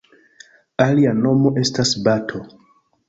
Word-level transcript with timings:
Alia 0.87 1.13
nomo 1.19 1.53
estas 1.65 1.93
bato. 2.09 2.43